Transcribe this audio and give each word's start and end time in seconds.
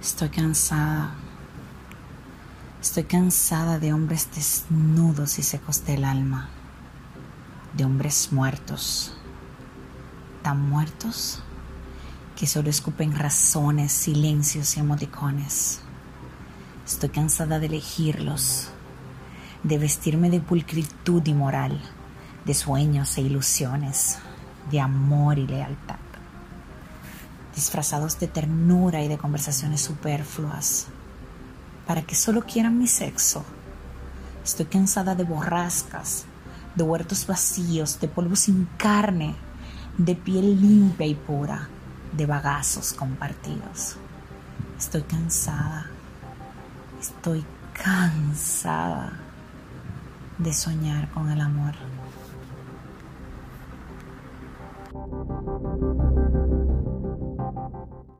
Estoy 0.00 0.28
cansada. 0.28 1.12
Estoy 2.80 3.02
cansada 3.02 3.80
de 3.80 3.92
hombres 3.92 4.28
desnudos 4.32 5.40
y 5.40 5.42
secos 5.42 5.84
del 5.84 6.04
alma, 6.04 6.48
de 7.76 7.84
hombres 7.84 8.32
muertos, 8.32 9.16
tan 10.42 10.68
muertos 10.70 11.42
que 12.36 12.46
solo 12.46 12.70
escupen 12.70 13.16
razones, 13.18 13.90
silencios 13.90 14.76
y 14.76 14.80
emoticones. 14.80 15.80
Estoy 16.86 17.08
cansada 17.08 17.58
de 17.58 17.66
elegirlos, 17.66 18.68
de 19.64 19.78
vestirme 19.78 20.30
de 20.30 20.38
pulcritud 20.38 21.26
y 21.26 21.34
moral, 21.34 21.82
de 22.44 22.54
sueños 22.54 23.18
e 23.18 23.22
ilusiones, 23.22 24.18
de 24.70 24.80
amor 24.80 25.40
y 25.40 25.48
lealtad, 25.48 25.97
disfrazados 27.58 28.20
de 28.20 28.28
ternura 28.28 29.02
y 29.02 29.08
de 29.08 29.18
conversaciones 29.18 29.80
superfluas 29.80 30.86
para 31.88 32.02
que 32.02 32.14
solo 32.14 32.42
quieran 32.42 32.78
mi 32.78 32.86
sexo. 32.86 33.44
Estoy 34.44 34.66
cansada 34.66 35.16
de 35.16 35.24
borrascas, 35.24 36.24
de 36.76 36.84
huertos 36.84 37.26
vacíos, 37.26 37.98
de 37.98 38.06
polvo 38.06 38.36
sin 38.36 38.68
carne, 38.76 39.34
de 39.96 40.14
piel 40.14 40.60
limpia 40.60 41.08
y 41.08 41.16
pura, 41.16 41.68
de 42.16 42.26
bagazos 42.26 42.92
compartidos. 42.92 43.96
Estoy 44.78 45.02
cansada, 45.02 45.90
estoy 47.00 47.44
cansada 47.72 49.18
de 50.38 50.52
soñar 50.52 51.10
con 51.10 51.28
el 51.28 51.40
amor. 51.40 51.74